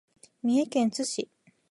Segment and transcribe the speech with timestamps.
[0.41, 1.29] 三重県津市